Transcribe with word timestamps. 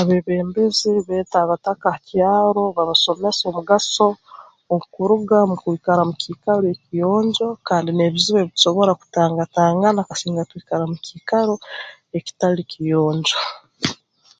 Abeebembezi 0.00 0.90
beeta 1.06 1.36
abataka 1.40 1.86
ha 1.94 2.00
kyaro 2.08 2.62
babasomesa 2.76 3.42
omugaso 3.50 4.08
okuruga 4.76 5.38
mu 5.50 5.56
kwikara 5.62 6.02
mu 6.08 6.14
kiikaro 6.22 6.64
ekiyonjo 6.74 7.48
kandi 7.68 7.90
n'ebizibu 7.92 8.38
ebi 8.40 8.54
tusobora 8.56 8.92
kutangatangana 9.00 10.00
kasinga 10.08 10.48
twikara 10.50 10.84
mu 10.90 10.96
kiikaro 11.04 11.54
ekitali 12.18 12.62
kiyonjo 12.70 13.38